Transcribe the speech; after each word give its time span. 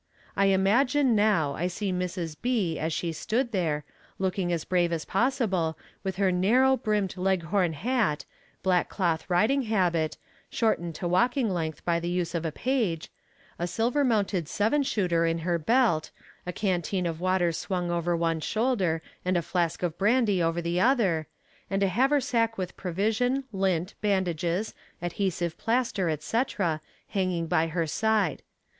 I 0.35 0.45
imagine 0.47 1.13
now, 1.15 1.53
I 1.53 1.67
see 1.67 1.93
Mrs. 1.93 2.35
B., 2.41 2.79
as 2.79 2.91
she 2.91 3.11
stood 3.11 3.51
there, 3.51 3.85
looking 4.17 4.51
as 4.51 4.65
brave 4.65 4.91
as 4.91 5.05
possible, 5.05 5.77
with 6.03 6.15
her 6.15 6.31
narrow 6.31 6.75
brimmed 6.75 7.15
leghorn 7.17 7.73
hat, 7.73 8.25
black 8.63 8.89
cloth 8.89 9.23
riding 9.29 9.61
habit, 9.61 10.17
shortened 10.49 10.95
to 10.95 11.07
walking 11.07 11.51
length 11.51 11.85
by 11.85 11.99
the 11.99 12.09
use 12.09 12.33
of 12.33 12.45
a 12.47 12.51
page, 12.51 13.11
a 13.59 13.67
silver 13.67 14.03
mounted 14.03 14.47
seven 14.49 14.81
shooter 14.81 15.27
in 15.27 15.37
her 15.45 15.59
belt, 15.59 16.09
a 16.47 16.51
canteen 16.51 17.05
of 17.05 17.21
water 17.21 17.51
swung 17.51 17.91
over 17.91 18.17
one 18.17 18.39
shoulder 18.39 19.03
and 19.23 19.37
a 19.37 19.43
flask 19.43 19.83
of 19.83 19.99
brandy 19.99 20.41
over 20.41 20.63
the 20.63 20.79
other, 20.81 21.27
and 21.69 21.83
a 21.83 21.89
haversack 21.89 22.57
with 22.57 22.75
provision, 22.75 23.43
lint, 23.53 23.93
bandages, 24.01 24.73
adhesive 24.99 25.59
plaster, 25.59 26.09
etc. 26.09 26.81
hanging 27.09 27.45
by 27.45 27.67
her 27.67 27.85
side. 27.85 28.41